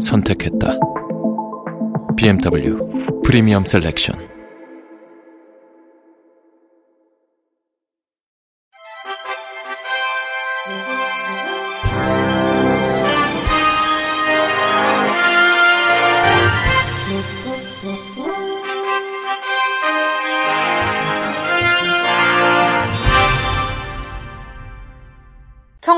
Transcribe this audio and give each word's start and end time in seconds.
선택했다. 0.00 0.78
BMW 2.16 2.78
프리미엄 3.24 3.64
셀렉션 3.64 4.18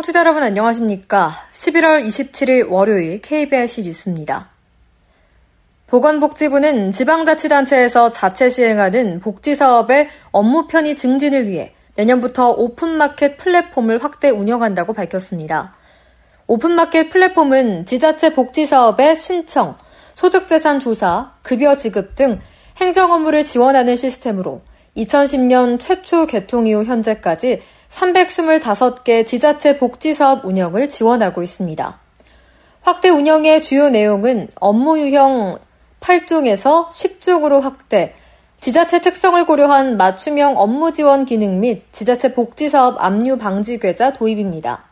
청취자 0.02 0.18
여러분 0.18 0.42
안녕하십니까? 0.42 1.30
11월 1.52 2.04
27일 2.04 2.68
월요일 2.68 3.20
KBS 3.20 3.82
뉴스입니다. 3.82 4.48
보건복지부는 5.86 6.90
지방자치단체에서 6.90 8.10
자체 8.10 8.48
시행하는 8.48 9.20
복지사업의 9.20 10.08
업무 10.32 10.66
편의 10.66 10.96
증진을 10.96 11.46
위해 11.46 11.72
내년부터 11.94 12.50
오픈마켓 12.50 13.36
플랫폼을 13.36 14.02
확대 14.02 14.30
운영한다고 14.30 14.92
밝혔습니다. 14.92 15.72
오픈마켓 16.48 17.10
플랫폼은 17.10 17.86
지자체 17.86 18.32
복지사업의 18.32 19.14
신청, 19.14 19.76
소득재산 20.16 20.80
조사, 20.80 21.34
급여 21.42 21.76
지급 21.76 22.16
등 22.16 22.40
행정 22.78 23.12
업무를 23.12 23.44
지원하는 23.44 23.94
시스템으로 23.94 24.62
2010년 24.96 25.78
최초 25.78 26.26
개통 26.26 26.66
이후 26.66 26.82
현재까지 26.82 27.62
325개 27.92 29.26
지자체 29.26 29.76
복지사업 29.76 30.44
운영을 30.44 30.88
지원하고 30.88 31.42
있습니다. 31.42 31.98
확대 32.80 33.10
운영의 33.10 33.62
주요 33.62 33.90
내용은 33.90 34.48
업무 34.58 34.98
유형 34.98 35.58
8종에서 36.00 36.88
10종으로 36.88 37.60
확대, 37.60 38.14
지자체 38.56 39.00
특성을 39.00 39.44
고려한 39.44 39.96
맞춤형 39.96 40.56
업무 40.56 40.90
지원 40.90 41.24
기능 41.24 41.60
및 41.60 41.84
지자체 41.92 42.32
복지사업 42.32 42.96
압류 42.98 43.36
방지 43.36 43.78
계좌 43.78 44.12
도입입니다. 44.12 44.84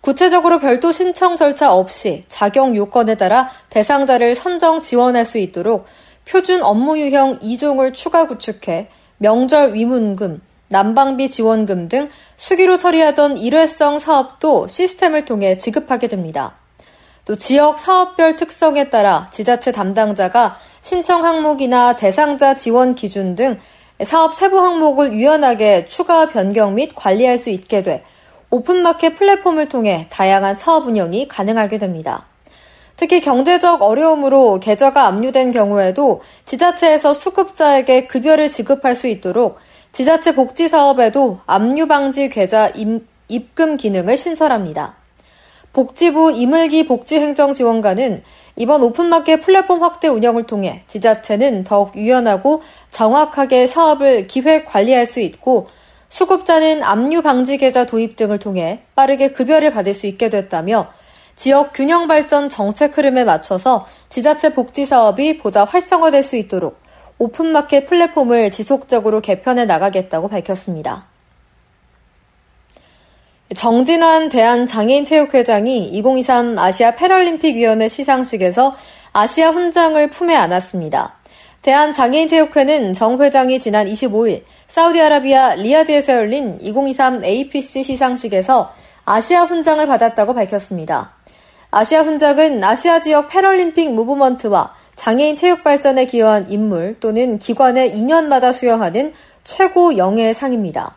구체적으로 0.00 0.58
별도 0.58 0.92
신청 0.92 1.36
절차 1.36 1.72
없이 1.72 2.24
자격 2.28 2.76
요건에 2.76 3.16
따라 3.16 3.48
대상자를 3.70 4.34
선정 4.34 4.80
지원할 4.80 5.24
수 5.24 5.38
있도록 5.38 5.86
표준 6.28 6.62
업무 6.62 6.98
유형 6.98 7.38
2종을 7.38 7.94
추가 7.94 8.26
구축해 8.26 8.88
명절 9.18 9.74
위문금, 9.74 10.40
난방비 10.68 11.30
지원금 11.30 11.88
등 11.88 12.08
수기로 12.36 12.78
처리하던 12.78 13.38
일회성 13.38 13.98
사업도 13.98 14.68
시스템을 14.68 15.24
통해 15.24 15.58
지급하게 15.58 16.08
됩니다. 16.08 16.54
또 17.24 17.36
지역 17.36 17.78
사업별 17.78 18.36
특성에 18.36 18.88
따라 18.88 19.28
지자체 19.32 19.72
담당자가 19.72 20.56
신청 20.80 21.24
항목이나 21.24 21.96
대상자 21.96 22.54
지원 22.54 22.94
기준 22.94 23.34
등 23.34 23.58
사업 24.02 24.34
세부 24.34 24.60
항목을 24.60 25.12
유연하게 25.12 25.86
추가 25.86 26.28
변경 26.28 26.74
및 26.74 26.92
관리할 26.94 27.38
수 27.38 27.50
있게 27.50 27.82
돼 27.82 28.04
오픈마켓 28.50 29.16
플랫폼을 29.16 29.68
통해 29.68 30.06
다양한 30.10 30.54
사업 30.54 30.86
운영이 30.86 31.28
가능하게 31.28 31.78
됩니다. 31.78 32.26
특히 32.96 33.20
경제적 33.20 33.82
어려움으로 33.82 34.58
계좌가 34.60 35.06
압류된 35.06 35.52
경우에도 35.52 36.22
지자체에서 36.44 37.12
수급자에게 37.12 38.06
급여를 38.06 38.48
지급할 38.48 38.94
수 38.94 39.08
있도록 39.08 39.58
지자체 39.96 40.34
복지 40.34 40.68
사업에도 40.68 41.40
압류 41.46 41.88
방지 41.88 42.28
계좌 42.28 42.70
입금 43.28 43.78
기능을 43.78 44.18
신설합니다. 44.18 44.96
복지부 45.72 46.32
이물기 46.32 46.86
복지행정지원관은 46.86 48.22
이번 48.56 48.82
오픈마켓 48.82 49.40
플랫폼 49.40 49.82
확대 49.82 50.08
운영을 50.08 50.42
통해 50.42 50.82
지자체는 50.86 51.64
더욱 51.64 51.96
유연하고 51.96 52.62
정확하게 52.90 53.66
사업을 53.66 54.26
기획 54.26 54.66
관리할 54.66 55.06
수 55.06 55.20
있고 55.20 55.68
수급자는 56.10 56.82
압류 56.82 57.22
방지 57.22 57.56
계좌 57.56 57.86
도입 57.86 58.16
등을 58.16 58.38
통해 58.38 58.82
빠르게 58.94 59.32
급여를 59.32 59.70
받을 59.70 59.94
수 59.94 60.06
있게 60.06 60.28
됐다며 60.28 60.88
지역 61.36 61.72
균형 61.72 62.06
발전 62.06 62.50
정책 62.50 62.98
흐름에 62.98 63.24
맞춰서 63.24 63.86
지자체 64.10 64.52
복지 64.52 64.84
사업이 64.84 65.38
보다 65.38 65.64
활성화될 65.64 66.22
수 66.22 66.36
있도록 66.36 66.84
오픈마켓 67.18 67.86
플랫폼을 67.86 68.50
지속적으로 68.50 69.20
개편해 69.20 69.64
나가겠다고 69.64 70.28
밝혔습니다. 70.28 71.06
정진환 73.54 74.28
대한장애인체육회장이 74.28 75.88
2023 75.88 76.58
아시아 76.58 76.94
패럴림픽위원회 76.96 77.88
시상식에서 77.88 78.74
아시아 79.12 79.50
훈장을 79.50 80.10
품에 80.10 80.34
안았습니다. 80.34 81.14
대한장애인체육회는 81.62 82.92
정 82.92 83.20
회장이 83.20 83.60
지난 83.60 83.86
25일 83.86 84.42
사우디아라비아 84.66 85.54
리야드에서 85.54 86.12
열린 86.12 86.58
2023 86.60 87.24
APC 87.24 87.82
시상식에서 87.82 88.72
아시아 89.04 89.44
훈장을 89.44 89.84
받았다고 89.86 90.34
밝혔습니다. 90.34 91.12
아시아 91.70 92.02
훈장은 92.02 92.62
아시아 92.62 93.00
지역 93.00 93.28
패럴림픽 93.28 93.92
movement와 93.94 94.74
장애인 94.96 95.36
체육 95.36 95.62
발전에 95.62 96.06
기여한 96.06 96.50
인물 96.50 96.96
또는 96.98 97.38
기관에 97.38 97.90
2년마다 97.90 98.52
수여하는 98.52 99.12
최고 99.44 99.96
영예의 99.96 100.34
상입니다. 100.34 100.96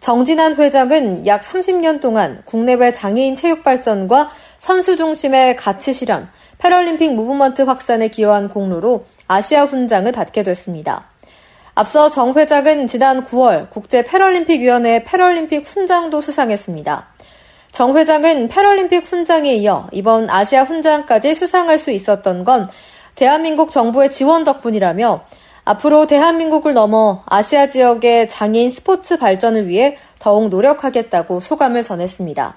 정진환 0.00 0.54
회장은 0.56 1.26
약 1.26 1.42
30년 1.42 2.00
동안 2.00 2.42
국내외 2.44 2.92
장애인 2.92 3.36
체육 3.36 3.62
발전과 3.62 4.30
선수 4.58 4.96
중심의 4.96 5.56
가치 5.56 5.92
실현, 5.92 6.28
패럴림픽 6.58 7.14
무브먼트 7.14 7.62
확산에 7.62 8.08
기여한 8.08 8.48
공로로 8.48 9.04
아시아 9.28 9.64
훈장을 9.64 10.10
받게 10.12 10.42
됐습니다. 10.42 11.08
앞서 11.74 12.08
정 12.08 12.34
회장은 12.34 12.86
지난 12.86 13.24
9월 13.24 13.68
국제 13.68 14.02
패럴림픽 14.04 14.60
위원회 14.60 15.02
패럴림픽 15.04 15.66
훈장도 15.66 16.20
수상했습니다. 16.20 17.08
정 17.72 17.96
회장은 17.96 18.48
패럴림픽 18.48 19.04
훈장에 19.04 19.54
이어 19.54 19.88
이번 19.90 20.30
아시아 20.30 20.62
훈장까지 20.62 21.34
수상할 21.34 21.78
수 21.78 21.90
있었던 21.90 22.44
건 22.44 22.68
대한민국 23.14 23.70
정부의 23.70 24.10
지원 24.10 24.44
덕분이라며 24.44 25.24
앞으로 25.64 26.06
대한민국을 26.06 26.74
넘어 26.74 27.22
아시아 27.26 27.68
지역의 27.68 28.28
장애인 28.28 28.70
스포츠 28.70 29.16
발전을 29.18 29.68
위해 29.68 29.96
더욱 30.18 30.48
노력하겠다고 30.48 31.40
소감을 31.40 31.84
전했습니다. 31.84 32.56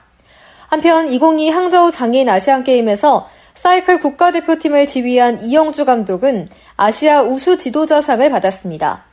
한편 0.67 1.13
2022 1.13 1.49
항저우 1.49 1.91
장애인 1.91 2.27
아시안 2.27 2.63
게임에서 2.63 3.29
사이클 3.53 3.99
국가대표팀을 4.01 4.85
지휘한 4.85 5.41
이영주 5.41 5.85
감독은 5.85 6.49
아시아 6.75 7.23
우수 7.23 7.57
지도자상을 7.57 8.29
받았습니다. 8.29 9.05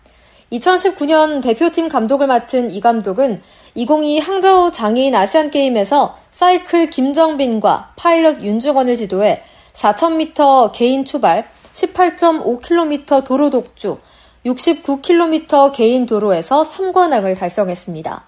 2019년 0.52 1.42
대표팀 1.42 1.88
감독을 1.88 2.26
맡은 2.26 2.70
이 2.70 2.80
감독은 2.80 3.40
2022 3.74 4.18
항저우 4.18 4.72
장애인 4.72 5.14
아시안 5.14 5.50
게임에서 5.50 6.16
사이클 6.32 6.90
김정빈과 6.90 7.92
파일럿 7.96 8.42
윤중원을 8.42 8.96
지도해 8.96 9.42
4,000m 9.74 10.72
개인 10.72 11.04
추발, 11.04 11.46
18.5km 11.74 13.24
도로 13.24 13.50
독주, 13.50 13.98
69km 14.46 15.72
개인 15.72 16.06
도로에서 16.06 16.62
3관왕을 16.62 17.38
달성했습니다. 17.38 18.24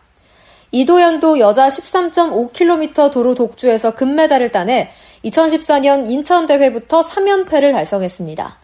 이도현도 0.73 1.39
여자 1.39 1.69
13.5km 1.69 3.13
도로 3.13 3.35
독주에서 3.35 3.95
금메달을 3.95 4.51
따내 4.51 4.91
2014년 5.25 6.11
인천대회부터 6.11 7.01
3연패를 7.01 7.73
달성했습니다. 7.73 8.59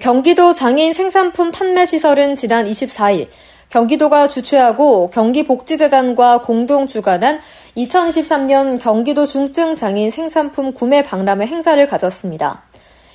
경기도 0.00 0.54
장애인 0.54 0.92
생산품 0.92 1.50
판매 1.50 1.84
시설은 1.84 2.36
지난 2.36 2.64
24일 2.64 3.28
경기도가 3.70 4.28
주최하고 4.28 5.10
경기복지재단과 5.10 6.42
공동 6.42 6.86
주관한 6.86 7.40
2023년 7.76 8.80
경기도 8.80 9.26
중증 9.26 9.76
장애인 9.76 10.10
생산품 10.10 10.72
구매 10.72 11.02
박람회 11.02 11.46
행사를 11.46 11.86
가졌습니다. 11.86 12.62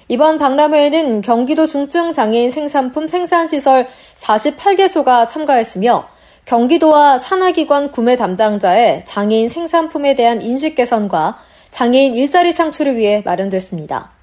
이번 0.07 0.37
박람회에는 0.37 1.21
경기도 1.21 1.65
중증 1.65 2.13
장애인 2.13 2.51
생산품 2.51 3.07
생산시설 3.07 3.87
48개소가 4.15 5.27
참가했으며 5.27 6.07
경기도와 6.45 7.17
산하기관 7.17 7.91
구매 7.91 8.15
담당자의 8.15 9.03
장애인 9.05 9.49
생산품에 9.49 10.13
대한 10.13 10.41
인식 10.41 10.75
개선과 10.75 11.39
장애인 11.71 12.13
일자리 12.13 12.53
창출을 12.53 12.95
위해 12.95 13.23
마련됐습니다. 13.25 14.14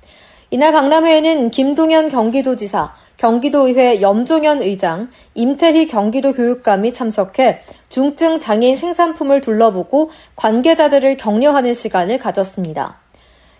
이날 0.52 0.70
박람회에는 0.72 1.50
김동현 1.50 2.10
경기도지사, 2.10 2.92
경기도의회 3.16 4.02
염종현 4.02 4.60
의장, 4.60 5.08
임태희 5.32 5.86
경기도 5.86 6.34
교육감이 6.34 6.92
참석해 6.92 7.62
중증 7.88 8.38
장애인 8.38 8.76
생산품을 8.76 9.40
둘러보고 9.40 10.10
관계자들을 10.36 11.16
격려하는 11.16 11.72
시간을 11.72 12.18
가졌습니다. 12.18 12.98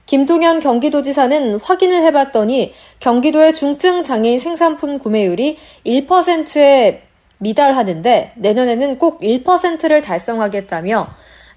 김동현 0.05 0.61
경기도지사는 0.61 1.61
확인을 1.61 2.03
해봤더니 2.03 2.75
경기도의 3.01 3.55
중증 3.55 4.05
장애인 4.05 4.39
생산품 4.39 4.99
구매율이 4.99 5.57
1%에 5.87 7.05
미달하는데 7.39 8.33
내년에는 8.37 8.99
꼭 8.99 9.23
1%를 9.23 10.03
달성하겠다며 10.03 11.09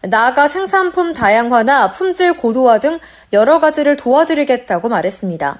나아가 0.09 0.47
생산품 0.47 1.13
다양화나 1.13 1.91
품질 1.91 2.35
고도화 2.37 2.79
등 2.79 2.99
여러 3.33 3.59
가지를 3.59 3.97
도와드리겠다고 3.97 4.89
말했습니다. 4.89 5.59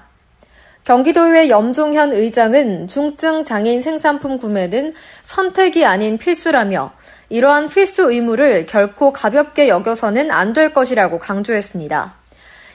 경기도의회 0.84 1.48
염종현 1.48 2.12
의장은 2.12 2.86
중증 2.86 3.44
장애인 3.44 3.82
생산품 3.82 4.38
구매는 4.38 4.94
선택이 5.24 5.84
아닌 5.84 6.16
필수라며 6.16 6.92
이러한 7.28 7.68
필수 7.68 8.12
의무를 8.12 8.66
결코 8.66 9.12
가볍게 9.12 9.68
여겨서는 9.68 10.30
안 10.30 10.52
될 10.52 10.72
것이라고 10.72 11.18
강조했습니다. 11.18 12.14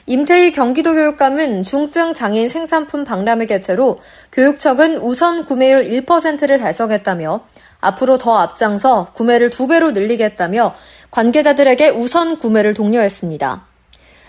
임태희 0.04 0.52
경기도 0.52 0.92
교육감은 0.92 1.62
중증 1.62 2.12
장애인 2.12 2.48
생산품 2.48 3.04
박람회 3.04 3.46
개최로 3.46 4.00
교육청은 4.32 4.98
우선 4.98 5.44
구매율 5.44 5.84
1%를 5.84 6.58
달성했다며 6.58 7.46
앞으로 7.80 8.18
더 8.18 8.36
앞장서 8.36 9.12
구매를 9.14 9.50
두 9.50 9.66
배로 9.66 9.92
늘리겠다며 9.92 10.74
관계자들에게 11.12 11.90
우선 11.90 12.38
구매를 12.38 12.74
독려했습니다. 12.74 13.66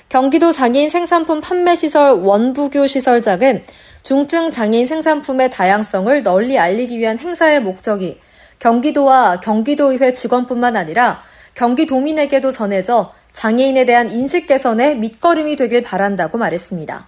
경기도 0.10 0.52
장애인 0.52 0.90
생산품 0.90 1.42
판매시설 1.42 2.12
원부교 2.12 2.86
시설장은 2.88 3.64
중증 4.04 4.52
장애인 4.52 4.86
생산품의 4.86 5.50
다양성을 5.50 6.24
널리 6.24 6.60
알리기 6.60 7.00
위한 7.00 7.18
행사의 7.18 7.62
목적이 7.62 8.20
경기도와 8.60 9.40
경기도의회 9.40 10.14
직원뿐만 10.14 10.76
아니라 10.76 11.22
경기도민에게도 11.56 12.52
전해져 12.52 13.14
장애인에 13.32 13.86
대한 13.86 14.12
인식 14.12 14.46
개선의 14.46 14.98
밑거름이 14.98 15.56
되길 15.56 15.84
바란다고 15.84 16.38
말했습니다. 16.38 17.08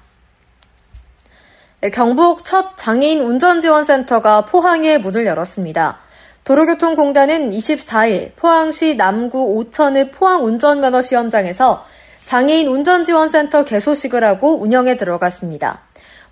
경북 1.93 2.45
첫 2.45 2.77
장애인 2.77 3.19
운전지원센터가 3.19 4.45
포항에 4.45 4.97
문을 4.97 5.25
열었습니다. 5.25 5.99
도로교통공단은 6.45 7.49
24일 7.49 8.35
포항시 8.35 8.95
남구 8.95 9.43
오천읍 9.55 10.11
포항운전면허 10.11 11.01
시험장에서 11.01 11.83
장애인 12.23 12.67
운전지원센터 12.67 13.65
개소식을 13.65 14.23
하고 14.23 14.61
운영에 14.61 14.95
들어갔습니다. 14.95 15.81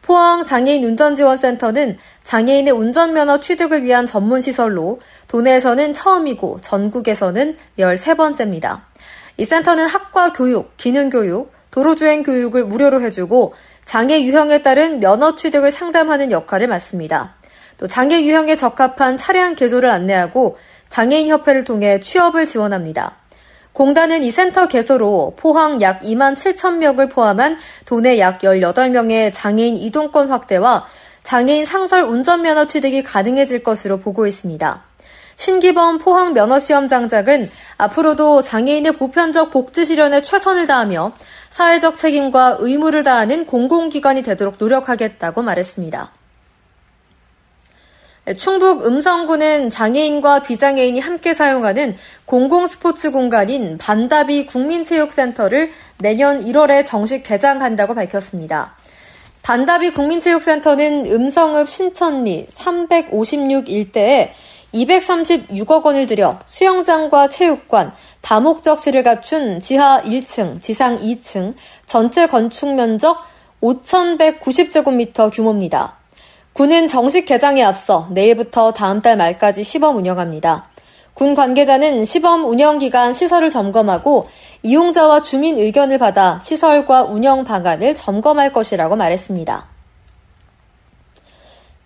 포항 0.04 0.46
장애인 0.46 0.84
운전지원센터는 0.84 1.98
장애인의 2.24 2.74
운전면허 2.74 3.40
취득을 3.40 3.84
위한 3.84 4.06
전문시설로 4.06 5.02
도내에서는 5.30 5.94
처음이고 5.94 6.60
전국에서는 6.62 7.58
13번째입니다. 7.80 8.82
이 9.38 9.46
센터는 9.46 9.88
학과 9.88 10.32
교육, 10.32 10.78
기능 10.78 11.10
교육, 11.10 11.52
도로주행 11.72 12.22
교육을 12.22 12.66
무료로 12.66 13.02
해주고 13.02 13.56
장애 13.86 14.22
유형에 14.22 14.62
따른 14.62 15.00
면허 15.00 15.34
취득을 15.36 15.72
상담하는 15.72 16.32
역할을 16.32 16.68
맡습니다. 16.68 17.34
또 17.78 17.88
장애 17.88 18.24
유형에 18.24 18.56
적합한 18.56 19.18
차량 19.18 19.56
개조를 19.56 19.90
안내하고 19.90 20.58
장애인 20.90 21.28
협회를 21.28 21.64
통해 21.64 22.00
취업을 22.00 22.46
지원합니다. 22.46 23.18
공단은 23.74 24.24
이 24.24 24.30
센터 24.30 24.68
개소로 24.68 25.34
포항 25.36 25.82
약 25.82 26.02
2만 26.02 26.36
7천 26.36 26.78
명을 26.78 27.10
포함한 27.10 27.58
도내 27.86 28.20
약 28.20 28.40
18명의 28.40 29.32
장애인 29.34 29.78
이동권 29.78 30.30
확대와 30.30 30.86
장애인 31.24 31.66
상설 31.66 32.04
운전면허 32.04 32.68
취득이 32.68 33.02
가능해질 33.02 33.64
것으로 33.64 33.98
보고 33.98 34.28
있습니다. 34.28 34.84
신기범 35.36 35.98
포항 35.98 36.34
면허시험 36.34 36.88
장작은 36.88 37.50
앞으로도 37.78 38.44
장애인의 38.44 38.94
보편적 38.94 39.50
복지 39.50 39.86
실현에 39.86 40.22
최선을 40.22 40.68
다하며 40.68 41.14
사회적 41.50 41.98
책임과 41.98 42.58
의무를 42.60 43.04
다하는 43.04 43.46
공공기관이 43.46 44.22
되도록 44.22 44.58
노력하겠다고 44.60 45.42
말했습니다. 45.42 46.12
충북 48.38 48.86
음성구는 48.86 49.70
장애인과 49.70 50.44
비장애인이 50.44 50.98
함께 51.02 51.34
사용하는 51.34 51.98
공공 52.24 52.68
스포츠 52.68 53.12
공간인 53.12 53.78
반다비 53.78 54.46
국민체육센터를 54.46 55.72
내년 55.98 56.46
1월에 56.46 56.86
정식 56.86 57.24
개장한다고 57.24 57.94
밝혔습니다. 57.94 58.76
반다비 59.42 59.92
국민체육센터는 59.92 61.06
음성읍 61.06 61.70
신천리 61.70 62.48
356 62.50 63.68
일대에 63.68 64.34
236억 64.74 65.84
원을 65.84 66.08
들여 66.08 66.40
수영장과 66.46 67.28
체육관, 67.28 67.92
다목적실을 68.22 69.04
갖춘 69.04 69.60
지하 69.60 70.02
1층, 70.02 70.62
지상 70.62 70.98
2층, 70.98 71.56
전체 71.86 72.26
건축 72.28 72.74
면적 72.74 73.22
5,190제곱미터 73.62 75.30
규모입니다. 75.30 76.03
군은 76.54 76.88
정식 76.88 77.26
개장에 77.26 77.62
앞서 77.64 78.08
내일부터 78.12 78.72
다음 78.74 79.02
달 79.02 79.18
말까지 79.18 79.64
시범 79.64 79.98
운영합니다. 79.98 80.70
군 81.16 81.34
관계자는 81.34 82.06
시범 82.06 82.46
운영 82.46 82.78
기간 82.78 83.12
시설을 83.14 83.50
점검하고 83.50 84.28
이용자와 84.62 85.24
주민 85.24 85.58
의견을 85.58 85.98
받아 85.98 86.40
시설과 86.42 87.06
운영 87.06 87.44
방안을 87.44 87.96
점검할 87.96 88.54
것이라고 88.54 88.96
말했습니다. 88.96 89.66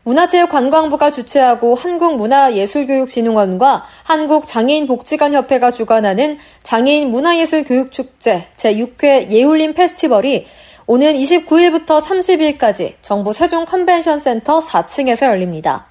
문화체육관광부가 0.03 1.11
주최하고 1.11 1.75
한국문화예술교육진흥원과 1.75 3.85
한국장애인복지관협회가 4.03 5.71
주관하는 5.71 6.39
장애인 6.63 7.11
문화예술교육축제 7.11 8.47
제6회 8.55 9.31
예울림 9.31 9.73
페스티벌이 9.73 10.45
오는 10.89 11.13
29일부터 11.15 12.01
30일까지 12.01 12.93
정부 13.01 13.33
세종 13.33 13.65
컨벤션 13.65 14.19
센터 14.19 14.59
4층에서 14.59 15.25
열립니다. 15.25 15.87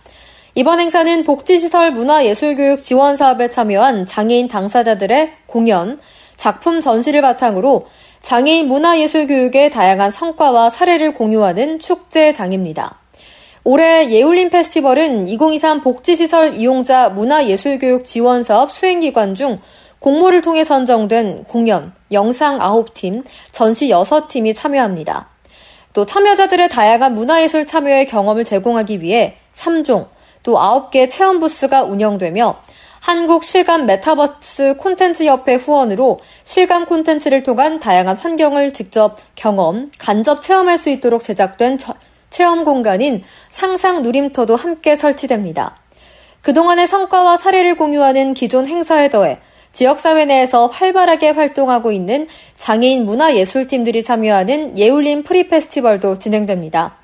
이번 0.54 0.80
행사는 0.80 1.22
복지시설 1.22 1.90
문화예술교육 1.90 2.82
지원 2.82 3.14
사업에 3.14 3.50
참여한 3.50 4.06
장애인 4.06 4.48
당사자들의 4.48 5.32
공연, 5.44 6.00
작품 6.38 6.80
전시를 6.80 7.20
바탕으로 7.20 7.86
장애인 8.22 8.68
문화예술교육의 8.68 9.68
다양한 9.68 10.10
성과와 10.10 10.70
사례를 10.70 11.12
공유하는 11.12 11.78
축제장입니다. 11.78 12.98
올해 13.64 14.08
예울림 14.08 14.48
페스티벌은 14.48 15.28
2023 15.28 15.82
복지시설 15.82 16.54
이용자 16.54 17.10
문화예술교육 17.10 18.06
지원사업 18.06 18.70
수행기관 18.70 19.34
중 19.34 19.58
공모를 20.06 20.40
통해 20.40 20.62
선정된 20.62 21.46
공연, 21.48 21.92
영상 22.12 22.60
9팀, 22.60 23.24
전시 23.50 23.88
6팀이 23.88 24.54
참여합니다. 24.54 25.26
또 25.94 26.06
참여자들의 26.06 26.68
다양한 26.68 27.12
문화예술 27.12 27.66
참여의 27.66 28.06
경험을 28.06 28.44
제공하기 28.44 29.02
위해 29.02 29.36
3종, 29.52 30.06
또 30.44 30.54
9개 30.54 31.10
체험 31.10 31.40
부스가 31.40 31.82
운영되며 31.82 32.54
한국 33.00 33.42
실감 33.42 33.86
메타버스 33.86 34.76
콘텐츠 34.78 35.24
협회 35.24 35.56
후원으로 35.56 36.20
실감 36.44 36.86
콘텐츠를 36.86 37.42
통한 37.42 37.80
다양한 37.80 38.16
환경을 38.16 38.72
직접 38.72 39.16
경험, 39.34 39.90
간접 39.98 40.40
체험할 40.40 40.78
수 40.78 40.88
있도록 40.88 41.24
제작된 41.24 41.78
체험 42.30 42.62
공간인 42.62 43.24
상상 43.50 44.04
누림터도 44.04 44.54
함께 44.54 44.94
설치됩니다. 44.94 45.78
그동안의 46.42 46.86
성과와 46.86 47.38
사례를 47.38 47.74
공유하는 47.74 48.34
기존 48.34 48.66
행사에 48.66 49.10
더해 49.10 49.40
지역사회 49.76 50.24
내에서 50.24 50.68
활발하게 50.68 51.30
활동하고 51.30 51.92
있는 51.92 52.28
장애인 52.54 53.04
문화예술팀들이 53.04 54.02
참여하는 54.02 54.78
예울림 54.78 55.22
pre페스티벌도 55.22 56.18
진행됩니다. 56.18 56.96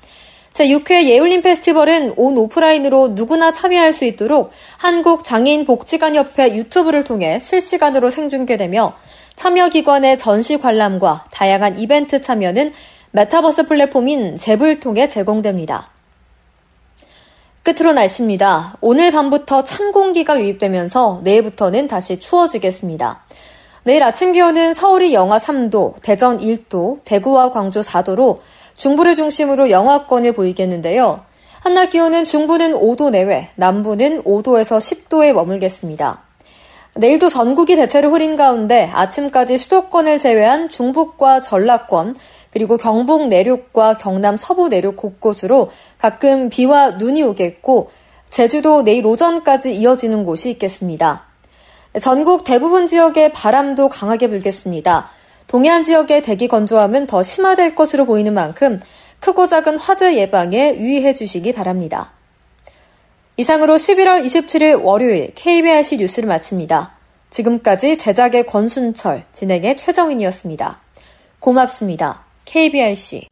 제6회 0.53 1.03
예울림 1.05 1.43
페스티벌은 1.43 2.13
온 2.17 2.35
오프라인으로 2.35 3.09
누구나 3.09 3.53
참여할 3.53 3.93
수 3.93 4.05
있도록 4.05 4.49
한국장애인복지관협회 4.77 6.55
유튜브를 6.55 7.03
통해 7.03 7.37
실시간으로 7.37 8.09
생중계되며 8.09 8.95
참여기관의 9.35 10.17
전시 10.17 10.57
관람과 10.57 11.25
다양한 11.29 11.77
이벤트 11.77 12.23
참여는 12.23 12.73
메타버스 13.11 13.67
플랫폼인 13.67 14.37
ZEP을 14.37 14.79
통해 14.79 15.07
제공됩니다. 15.07 15.92
끝으로 17.63 17.93
날씨입니다. 17.93 18.75
오늘 18.81 19.09
밤부터 19.11 19.63
찬 19.63 19.93
공기가 19.93 20.37
유입되면서 20.37 21.21
내일부터는 21.23 21.87
다시 21.87 22.19
추워지겠습니다. 22.19 23.23
내일 23.83 24.03
아침 24.03 24.33
기온은 24.33 24.73
서울이 24.73 25.13
영하 25.13 25.37
3도, 25.37 25.93
대전 26.01 26.39
1도, 26.39 26.99
대구와 27.05 27.51
광주 27.51 27.79
4도로 27.79 28.39
중부를 28.75 29.15
중심으로 29.15 29.69
영하권을 29.69 30.33
보이겠는데요. 30.33 31.21
한낮 31.61 31.91
기온은 31.91 32.25
중부는 32.25 32.73
5도 32.73 33.11
내외, 33.11 33.47
남부는 33.55 34.23
5도에서 34.23 34.77
10도에 34.79 35.31
머물겠습니다. 35.31 36.21
내일도 36.95 37.29
전국이 37.29 37.77
대체로 37.77 38.11
흐린 38.11 38.35
가운데 38.35 38.91
아침까지 38.93 39.57
수도권을 39.57 40.19
제외한 40.19 40.67
중북과 40.67 41.39
전라권, 41.39 42.13
그리고 42.53 42.77
경북 42.77 43.27
내륙과 43.29 43.97
경남 43.97 44.37
서부 44.37 44.69
내륙 44.69 44.95
곳곳으로 44.95 45.71
가끔 45.97 46.49
비와 46.49 46.91
눈이 46.91 47.23
오겠고, 47.23 47.89
제주도 48.29 48.83
내일 48.83 49.07
오전까지 49.07 49.73
이어지는 49.73 50.23
곳이 50.23 50.51
있겠습니다. 50.51 51.25
전국 51.99 52.43
대부분 52.43 52.85
지역에 52.85 53.31
바람도 53.31 53.89
강하게 53.89 54.27
불겠습니다. 54.27 55.09
동해안 55.47 55.83
지역의 55.83 56.21
대기 56.21 56.47
건조함은 56.47 57.07
더 57.07 57.23
심화될 57.23 57.73
것으로 57.73 58.05
보이는 58.05 58.31
만큼 58.33 58.79
크고 59.19 59.47
작은 59.47 59.77
화재 59.77 60.15
예방에 60.15 60.75
유의해 60.77 61.15
주시기 61.15 61.53
바랍니다. 61.53 62.11
이상으로 63.37 63.77
11월 63.77 64.23
27일 64.23 64.83
월요일 64.83 65.31
KBRC 65.33 65.97
뉴스를 65.97 66.29
마칩니다. 66.29 66.91
지금까지 67.31 67.97
제작의 67.97 68.45
권순철, 68.45 69.23
진행의 69.33 69.77
최정인이었습니다. 69.77 70.79
고맙습니다. 71.39 72.32
KBRC 72.45 73.27